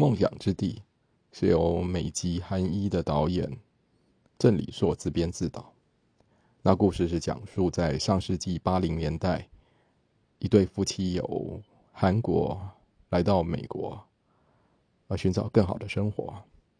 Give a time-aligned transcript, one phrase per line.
[0.00, 0.80] 梦想之地
[1.30, 3.54] 是由美籍韩裔的导演
[4.38, 5.74] 郑理硕自编自导。
[6.62, 9.46] 那故事是讲述在上世纪八零年代，
[10.38, 11.60] 一对夫妻由
[11.92, 12.58] 韩国
[13.10, 14.02] 来到美国，
[15.06, 16.34] 而寻找更好的生活。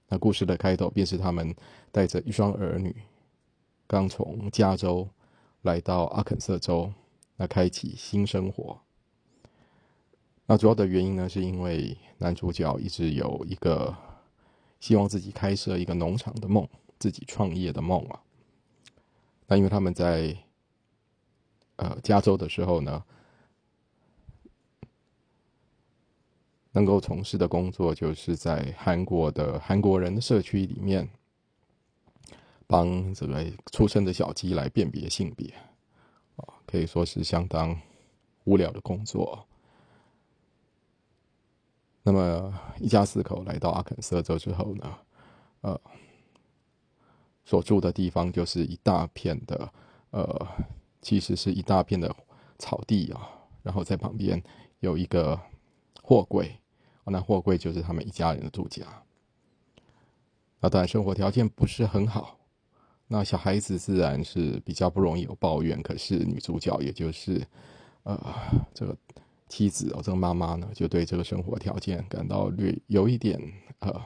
[0.09, 1.55] 那故事的开头便是他们
[1.93, 2.97] 带着一双儿女，
[3.87, 5.07] 刚从加州
[5.61, 6.91] 来到阿肯色州，
[7.37, 8.81] 那开启新生活。
[10.51, 13.97] 那主要的原因呢，是因为男主角一直有一个
[14.81, 18.21] 希望自己开设一个农场的梦，自己创业的梦啊。
[19.47, 20.37] 那因为他们在
[21.77, 23.05] 呃加州的时候呢，
[26.73, 31.09] 能够从事的工作就是在韩国的韩国人的社区里面，
[32.67, 35.55] 帮这个出生的小鸡来辨别性别，
[36.35, 37.81] 啊，可以说是相当
[38.43, 39.47] 无聊的工作。
[42.11, 44.99] 那么，一家四口来到阿肯色州之后呢，
[45.61, 45.81] 呃，
[47.45, 49.73] 所住的地方就是一大片的，
[50.11, 50.47] 呃，
[51.01, 52.13] 其实是一大片的
[52.59, 53.31] 草地啊。
[53.63, 54.43] 然后在旁边
[54.81, 55.41] 有一个
[56.03, 56.51] 货柜，
[57.05, 58.83] 那货柜就是他们一家人的住家。
[60.59, 62.41] 那当然生活条件不是很好，
[63.07, 65.81] 那小孩子自然是比较不容易有抱怨。
[65.81, 67.47] 可是女主角，也就是
[68.03, 68.19] 呃
[68.75, 68.99] 这个。
[69.51, 73.37] 妻子哦，这个妈妈呢，就对这个生活条件感到略有一点
[73.81, 74.01] 呃，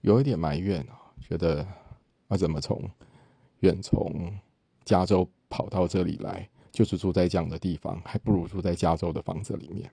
[0.00, 1.64] 有一点埋怨啊，觉得
[2.28, 2.90] 啊，怎么从
[3.58, 4.34] 远从
[4.86, 9.92] 加州跑到这里来，就是住在这样的地方，还不如住在加州的房子里面。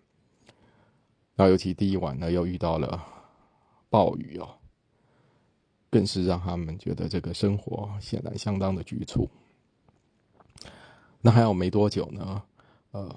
[1.36, 3.04] 然后尤其第一晚呢，又遇到了
[3.90, 4.58] 暴雨哦，
[5.90, 9.30] 更是让他们觉得这个生活显然相当的局促。
[11.20, 12.42] 那还有没多久呢，
[12.92, 13.14] 呃。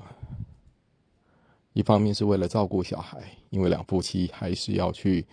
[1.81, 5.27] 一方面是为了照顾小孩，因为两夫妻还是要去，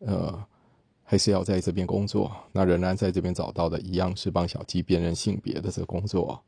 [0.00, 0.38] 呃，
[1.02, 2.30] 还是要在这边工作。
[2.52, 6.38] 那仍然在这边找到的一样是帮小鸡辨认性别的这个工作。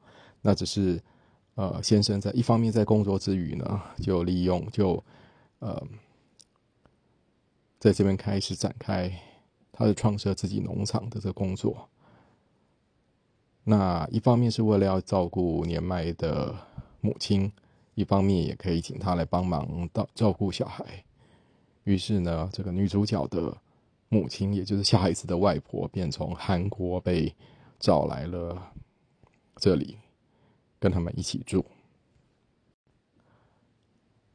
[0.42, 1.02] 那只是，
[1.54, 5.02] 呃，先生在一方面在工作之余呢，就利用就，
[5.60, 5.82] 呃，
[7.78, 9.10] 在这边开始展开
[9.72, 11.88] 他的创设自己农场的这个工作。
[13.64, 16.54] 那一方面是为了要照顾年迈的
[17.00, 17.50] 母亲。
[17.96, 21.02] 一方面也可以请他来帮忙到照顾小孩，
[21.84, 23.56] 于是呢，这个女主角的
[24.10, 27.34] 母亲，也就是小孩子的外婆，便从韩国被
[27.80, 28.70] 找来了
[29.56, 29.96] 这里，
[30.78, 31.64] 跟他们一起住。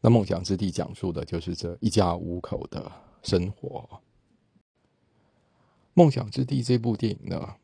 [0.02, 3.88] 那梦想之地讲述的就是这一家五口的生活。
[5.94, 7.56] 梦想之地这部电影呢，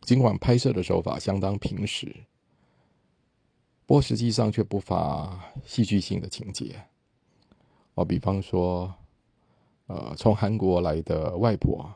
[0.00, 2.12] 尽管拍摄的手法相当平实。
[3.90, 5.36] 不过实际上却不乏
[5.66, 6.80] 戏剧性的情节，
[7.94, 8.94] 哦，比方说，
[9.88, 11.92] 呃，从韩国来的外婆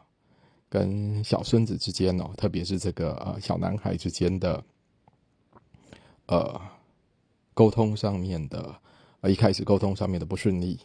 [0.69, 4.65] 跟小孙子之间哦，特别是这个呃小男孩之间的，
[6.27, 6.61] 呃，
[7.55, 8.75] 沟通上面的，
[9.21, 10.81] 呃，一开始沟通上面的不顺利，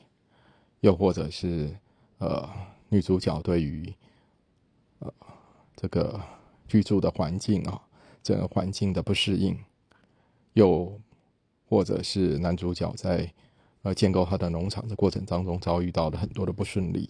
[0.81, 1.75] 又或者是
[2.19, 2.47] 呃
[2.89, 3.91] 女主角对于
[4.99, 5.11] 呃
[5.75, 6.21] 这个
[6.67, 7.81] 居住的环境啊，
[8.21, 9.57] 整个环境的不适应。
[10.59, 10.99] 又
[11.69, 13.31] 或者是男主角在
[13.83, 17.09] 呃建构他的农场的过程当中遭遇到了很多的不顺利，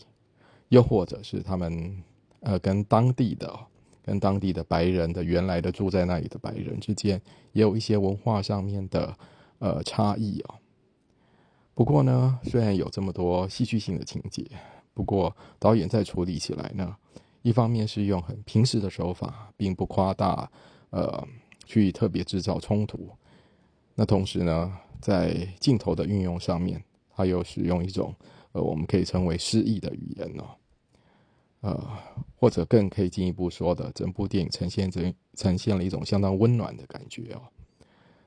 [0.67, 2.03] 又或者是他们
[2.41, 3.59] 呃跟当地的
[4.03, 7.19] 跟当地的白人的原来的住在那里的白人之间
[7.53, 9.17] 也有一些文化上面的
[9.57, 10.55] 呃差异啊。
[11.73, 14.45] 不过呢，虽然有这么多戏剧性的情节，
[14.93, 16.95] 不过导演在处理起来呢，
[17.41, 20.51] 一方面是用很平实的手法，并不夸大
[20.91, 21.25] 呃
[21.65, 23.09] 去特别制造冲突。
[24.01, 26.81] 那同时呢，在镜头的运用上面，
[27.13, 28.15] 它又使用一种
[28.53, 30.55] 呃，我们可以称为诗意的语言哦，
[31.59, 31.89] 呃，
[32.37, 37.41] 或者更可以进一步说的，整部电影呈现着呈现了一种相当温暖的感觉哦。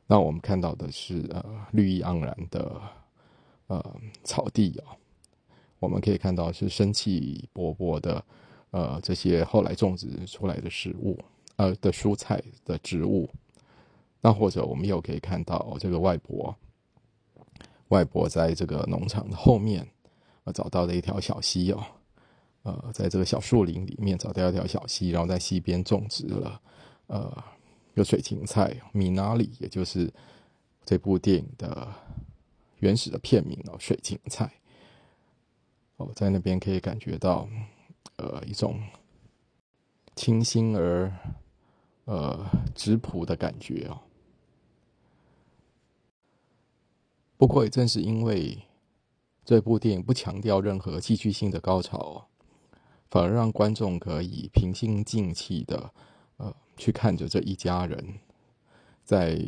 [0.07, 2.83] 那我们看到的是呃绿意盎然的
[3.69, 4.93] 呃草地啊，
[5.79, 8.23] 我们可以看到是生气勃勃的
[8.73, 11.19] 呃这些后来种植出来的食物
[11.57, 13.27] 呃的蔬菜的植物。
[14.23, 16.57] 那或者我们又可以看到这个外婆，
[17.89, 19.87] 外婆在这个农场的后面，
[20.45, 21.85] 呃，找到了一条小溪哦，
[22.63, 26.61] 呃，在这个小树林里面找到一条小溪，然后在溪边种植了，
[27.09, 27.45] 呃，
[27.95, 30.09] 有水芹菜米纳里，也就是
[30.85, 31.93] 这部电影的
[32.79, 34.51] 原始的片名哦，水芹菜。
[35.97, 37.49] 哦，在那边可以感觉到，
[38.17, 38.81] 呃，一种
[40.15, 41.13] 清新而
[42.05, 43.99] 呃质朴的感觉哦。
[47.43, 48.57] 不过也正是因为
[49.45, 52.29] 这部电影不强调任何戏剧性的高潮，
[53.11, 55.93] 反而让观众可以平心静气的，
[56.37, 58.21] 呃，去看着这一家人
[59.03, 59.45] 在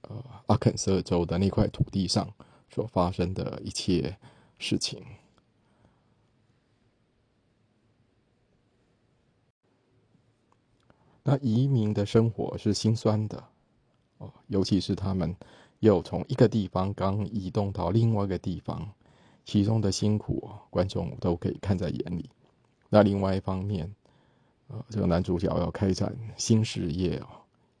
[0.00, 2.32] 呃阿肯色州的那块土地上
[2.70, 4.16] 所发生的一切
[4.58, 5.04] 事情。
[11.24, 13.44] 那移民的生活是心酸的，
[14.16, 15.36] 哦，尤其是他们
[15.80, 18.88] 又从一个地方刚移动到另外一个地方。
[19.44, 22.28] 其中的辛苦，观众都可以看在眼里。
[22.90, 23.90] 那另外一方面，
[24.66, 27.26] 呃，这个男主角要开展新事业哦，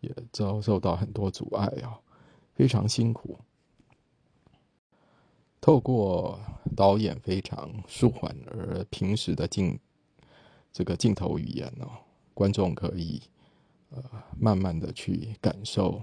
[0.00, 2.00] 也遭受到很多阻碍啊，
[2.54, 3.36] 非常辛苦。
[5.60, 6.40] 透过
[6.74, 9.78] 导演非常舒缓而平实的镜
[10.72, 11.90] 这个镜头语言哦，
[12.32, 13.20] 观众可以
[13.90, 14.02] 呃
[14.40, 16.02] 慢慢的去感受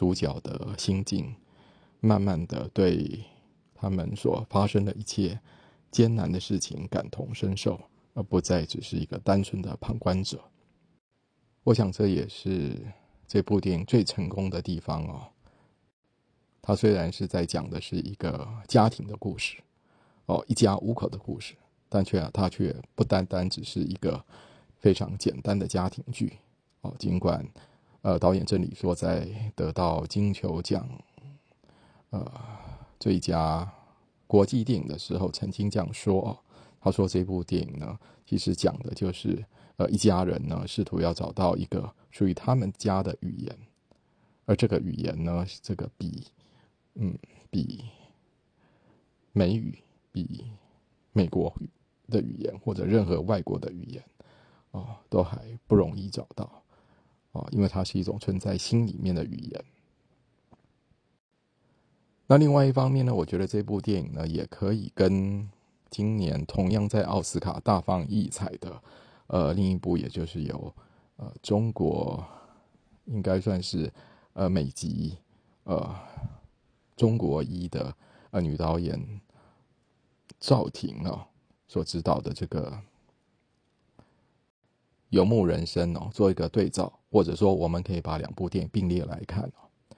[0.00, 1.36] 主角的心境，
[2.00, 3.22] 慢慢的对。
[3.74, 5.40] 他们所发生的一切
[5.90, 7.80] 艰难的事情感同身受，
[8.14, 10.38] 而不再只是一个单纯的旁观者。
[11.64, 12.76] 我想这也是
[13.26, 15.28] 这部电影最成功的地方哦。
[16.60, 19.56] 它虽然是在讲的是一个家庭的故事，
[20.26, 21.54] 哦，一家五口的故事，
[21.88, 24.22] 但却它却不单单只是一个
[24.78, 26.34] 非常简单的家庭剧
[26.82, 26.94] 哦。
[26.98, 27.46] 尽管
[28.02, 30.88] 呃，导演这里说在得到金球奖，
[32.10, 32.30] 呃。
[32.98, 33.66] 最佳
[34.26, 36.38] 国际电影的时候，曾经这样说
[36.78, 39.42] ：“他说这部电影呢，其实讲的就是
[39.76, 43.58] 呃一家人呢试图要找到一个属于他们家的语言，
[44.44, 46.26] 而这个语言呢，这个比
[46.96, 47.18] 嗯
[47.50, 47.86] 比
[49.32, 49.78] 美语、
[50.12, 50.44] 比
[51.14, 51.70] 美国语
[52.10, 54.04] 的语言或者任何外国的语言
[54.72, 56.62] 啊，都还不容易找到
[57.32, 59.64] 啊，因为它是一种存在心里面的语言。”
[62.26, 65.48] 那另外一方面呢，我觉得这部电影呢，也可以跟
[65.90, 68.80] 今年同样在奥斯卡大放异彩的，
[69.26, 70.72] 呃，另一部，也就是由
[71.16, 72.24] 呃中国
[73.06, 73.92] 应该算是
[74.34, 75.18] 呃美籍
[75.64, 75.92] 呃
[76.94, 77.92] 中国裔的
[78.30, 79.20] 呃女导演
[80.38, 81.26] 赵婷啊
[81.66, 82.70] 所指导的这个
[85.10, 89.96] 《游牧人生》哦，做一个对照，或者说我们可以把两部电影并列来看哦。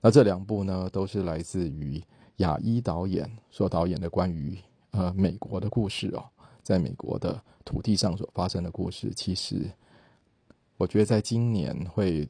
[0.00, 2.02] 那这两部呢，都是来自于
[2.36, 4.58] 亚一导演所导演的关于
[4.92, 6.24] 呃美国的故事哦，
[6.62, 9.12] 在美国的土地上所发生的故事。
[9.14, 9.70] 其实，
[10.78, 12.26] 我觉得在今年会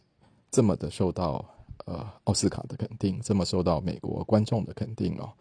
[0.50, 1.44] 这么的受到
[1.87, 5.33] 呃奥斯卡的肯定，这么受到美国观众的肯定哦，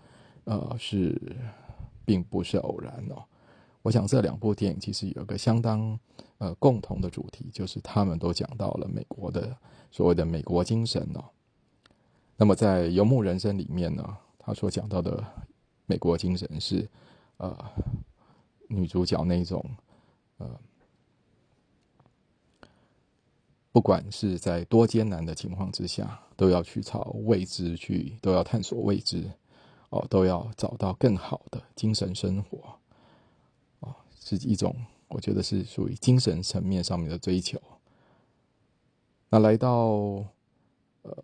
[0.45, 1.19] 呃是
[2.05, 3.23] 并不是偶然哦。
[3.81, 5.97] 我想这两部电影其实有个相当
[6.37, 9.55] 呃共同的主题，就是他们都讲到了美国的
[9.89, 11.23] 所谓的美国精神哦。
[12.35, 15.23] 那么在《游牧人生》里面呢，他所讲到的
[15.85, 16.87] 美国精神是，
[17.37, 17.57] 呃，
[18.67, 19.65] 女主角那种，
[20.37, 20.59] 呃，
[23.71, 29.29] 不管是在多艰难的情况之下，都要去朝未知去，都要探索未知，
[29.89, 32.79] 哦，都要找到更好的精神生活，
[34.37, 34.75] 是一种
[35.07, 37.61] 我觉得是属于精神层面上面的追求。
[39.29, 39.69] 那来到，
[41.03, 41.23] 呃。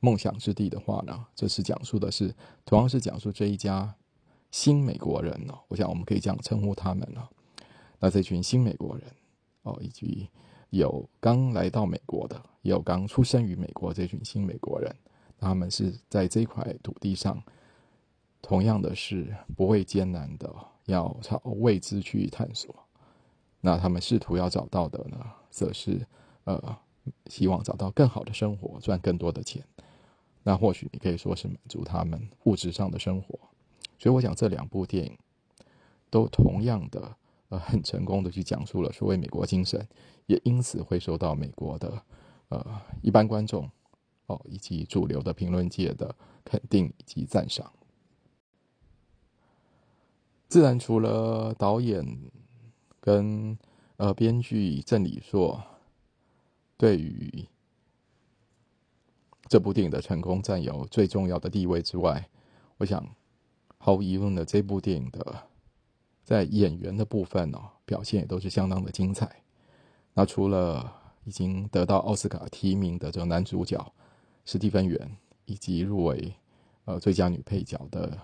[0.00, 2.32] 梦想之地的话呢，这是讲述的是
[2.64, 3.92] 同样是讲述这一家
[4.52, 7.28] 新美国人哦，我想我们可以这样称呼他们了。
[7.98, 9.04] 那这群新美国人
[9.64, 10.28] 哦，以及
[10.70, 14.94] 有刚来到美国的，也有刚出生于美国这群新美国人，
[15.36, 17.42] 他们是在这块土地上，
[18.40, 20.54] 同样的是不畏艰难的，
[20.88, 22.74] 要朝未知去探索。
[23.60, 25.18] 那他们试图要找到的呢，
[25.50, 26.06] 则是
[26.44, 26.76] 呃，
[27.26, 29.62] 希望找到更好的生活，赚更多的钱。
[30.42, 33.38] 那或许你可以说是满足他们物质上的生活，
[33.98, 35.18] 所以我想这两部电影
[36.08, 37.16] 都同样的
[37.50, 39.86] 呃很成功的去讲述了所谓美国精神，
[40.26, 42.02] 也因此会受到美国的
[42.48, 43.68] 呃一般观众
[44.26, 46.14] 哦以及主流的评论界的
[46.44, 47.70] 肯定以及赞赏。
[50.48, 52.04] 自然除了导演
[53.00, 53.56] 跟
[53.96, 55.62] 呃编剧郑理硕
[56.76, 57.46] 对于。
[59.50, 62.28] 这部电影的成功占有最重要的地位之外，
[62.76, 63.02] 我想
[63.78, 65.48] 毫无疑问的，这部电影的
[66.22, 69.42] 在演员的部分呢，表现也都是相当的精彩。
[70.12, 70.92] 那除了
[71.24, 73.82] 已经得到奥斯卡提名的这个男主角
[74.44, 76.34] 史蒂芬·元，以及入围
[76.84, 78.18] 呃最佳女配角的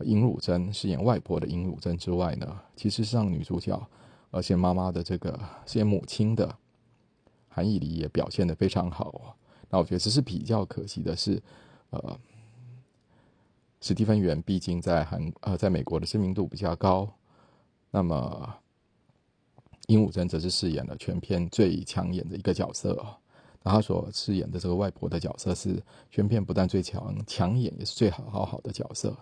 [0.00, 3.80] 尹汝贞饰演外婆的尹汝贞之外呢，其实上女主角
[4.30, 6.56] 而且妈妈的这个饰演母亲的
[7.48, 9.36] 韩艺里也表现的非常好
[9.70, 11.40] 那我觉得只是比较可惜的是，
[11.90, 12.18] 呃，
[13.80, 17.08] 史蒂芬元毕竟在韩呃在美国的知名度比较高，
[17.90, 18.54] 那么
[19.86, 23.04] 殷武贞则是饰演了全片最抢眼的一个角色。
[23.62, 29.16] 那他所饰演的这个外婆的角色是全片不但最强抢眼，也是最好好好的角色，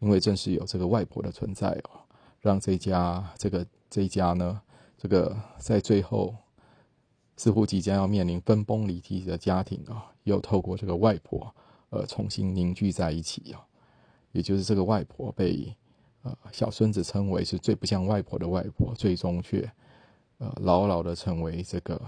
[0.00, 2.00] 因为正是有这个外婆的存在哦，
[2.40, 4.60] 让这家这个这一家呢，
[4.98, 6.34] 这个在最后。
[7.36, 11.50] 似乎即将要面临分崩离析的家庭啊，又透过这个外婆，
[11.88, 13.66] 呃，重新凝聚在一起啊。
[14.32, 15.74] 也就是这个外婆被
[16.20, 19.72] 呃小孙子称为是最不像外婆的外婆，最终却
[20.36, 21.98] 呃牢牢的成为这个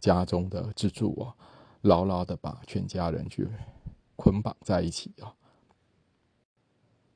[0.00, 1.36] 家中的支柱啊，
[1.82, 3.46] 牢牢的把全家人去
[4.16, 5.28] 捆绑在一起啊。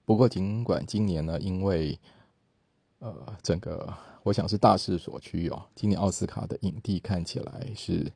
[0.05, 1.99] 不过，尽管今年呢，因为
[2.99, 3.93] 呃整个。
[4.25, 5.61] 我想是大势所趋哦。
[5.75, 8.13] 今年奥斯卡的影帝看起来是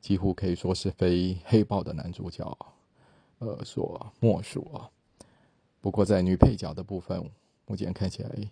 [0.00, 2.58] 几乎可以说是非黑豹的男主角，
[3.38, 4.90] 呃，所莫属啊。
[5.80, 7.30] 不过在女配角的部分，
[7.64, 8.50] 目前看起来，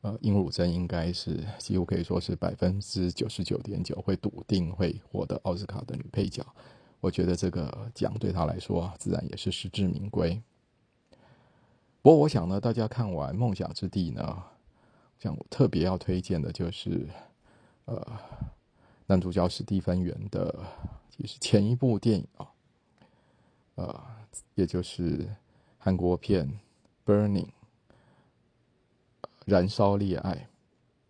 [0.00, 6.44] 呃，殷汝珍应该是几乎可以说是百分之九十九点九会笃定会获得奥斯卡的女配角。
[6.98, 10.42] 我觉得这个奖对她来说，自然也是实至名归。
[12.06, 14.44] 不过我想呢，大家看完《梦想之地》呢。
[15.18, 17.04] 像我特别要推荐的就是，
[17.86, 18.00] 呃，
[19.06, 20.54] 男主角史蒂芬元的，
[21.10, 22.46] 就是前一部电影啊，
[23.74, 24.00] 呃，
[24.54, 25.28] 也就是
[25.78, 26.48] 韩国片
[27.04, 27.46] 《Burning》
[29.44, 30.46] 燃烧恋爱。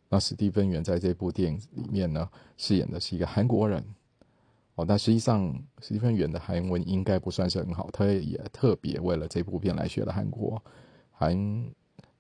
[0.09, 2.27] 那史蒂芬元在这部电影里面呢，
[2.57, 3.85] 饰演的是一个韩国人。
[4.77, 10.63] 哦，但实际上史蒂芬元的韩文应该不算是很好，他也特别为了这部片来学了韩国
[11.11, 11.67] 韩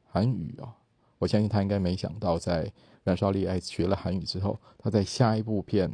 [0.05, 0.75] 韩语啊。
[1.19, 2.65] 我相信他应该没想到，在
[3.05, 5.91] 《燃烧恋爱》学了韩语之后，他在下一部片，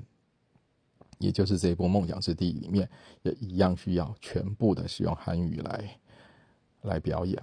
[1.18, 2.88] 也就是这一部《梦想之地》里面，
[3.22, 6.00] 也一样需要全部的使用韩语来
[6.82, 7.40] 来表演。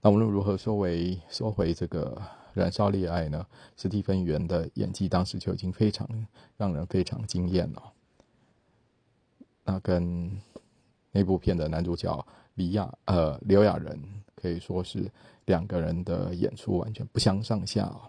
[0.00, 2.14] 那无论如何，说回说回这个
[2.52, 6.06] 《燃烧恋爱》呢，史蒂芬元的演技当时就已经非常
[6.58, 7.92] 让人非常惊艳了。
[9.68, 10.32] 那跟
[11.12, 14.00] 那部片的男主角李亚呃刘亚仁
[14.34, 15.10] 可以说是。
[15.48, 18.02] 两个人的演出完全不相上下哦。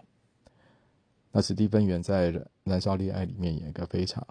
[1.32, 2.30] 那史蒂芬元在
[2.64, 4.22] 《燃烧恋爱》里面演一个非常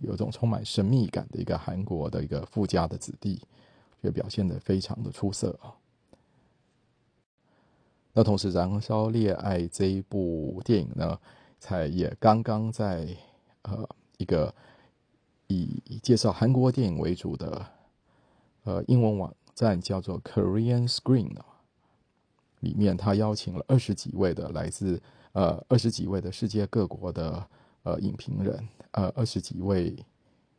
[0.00, 3.40] 有种充满神秘感的一个韩国的一个富家的子弟，
[4.02, 5.72] 也表现的非常的出色啊。
[8.12, 11.18] 那同时，《燃烧恋爱》这一部电影呢，
[11.58, 13.08] 才也刚刚在
[13.62, 14.54] 呃一个
[16.02, 17.66] 介绍韩国电影为主的
[18.64, 21.44] 呃英文网站叫做 Korean Screen 啊。
[22.60, 25.00] 里面，他邀请了二十几位的来自
[25.30, 27.46] 呃二十几位的世界各国的
[27.84, 29.96] 呃影评人，呃二十几位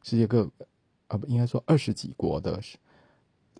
[0.02, 0.50] 世界各
[1.10, 2.58] 啊不应该说二十几国的，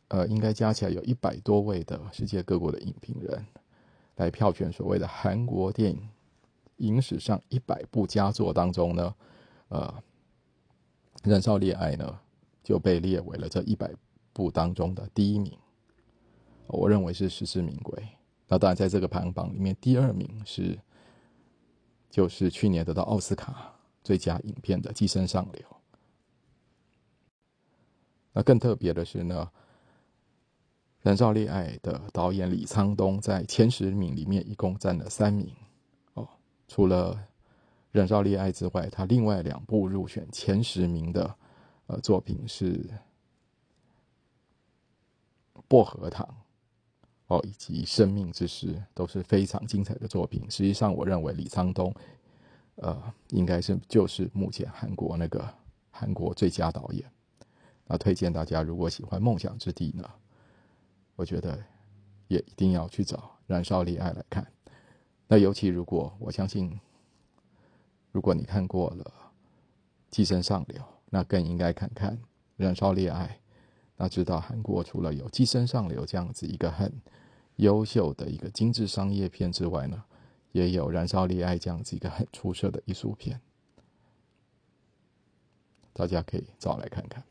[0.08, 3.46] 呃应该加起来有一百多位的世界各国的影评人
[4.16, 6.10] 来票选所谓的韩国电影
[6.78, 9.14] 影史上一百部佳作当中呢，
[9.68, 9.94] 呃
[11.24, 12.20] 《燃烧恋爱》呢
[12.64, 13.92] 就被列为了这一百
[14.32, 15.58] 部当中的第一名，
[16.68, 18.02] 我认为是实至名归。
[18.48, 20.80] 那当然，在这个排行榜里面，第二名是
[22.10, 23.74] 就是去年得到奥斯卡
[24.04, 25.62] 最佳影片的《寄生上流》。
[28.32, 29.48] 那更特别的是呢，
[31.02, 35.54] 《燃烧恋爱》的导演李沧东在前十名里面一共占了三名。
[36.14, 36.28] 哦，
[36.68, 37.14] 除了
[37.92, 41.36] 《燃烧恋爱》之外，他另外两部入选前十名的
[41.88, 42.74] 呃作品是
[45.68, 46.26] 《薄荷糖》。
[47.28, 50.50] 哦，以及生命之诗都是非常精彩的作品。
[50.50, 51.94] 实际上，我认为李沧东，
[52.78, 55.48] 呃，应该是就是目前韩国那个
[55.92, 57.06] 韩国最佳导演。
[57.86, 60.10] 那推荐大家，如果喜欢《梦想之地》呢，
[61.16, 61.64] 我觉得
[62.30, 64.52] 也一定要去找《燃烧恋爱》来看。
[65.28, 66.80] 那尤其如果我相信，
[68.12, 69.04] 如果你看过了
[70.10, 72.18] 《寄生上流》，那更应该看看
[72.58, 73.28] 《燃烧恋爱》。
[73.98, 76.92] 那知道韩国除了有《寄生上流》这样子一个很
[77.58, 80.04] 优秀的一个精致商业片之外呢，
[80.54, 83.42] 也有《燃烧恋爱》这样子一个很出色的艺术片，
[85.92, 87.24] 大家可以找来看看。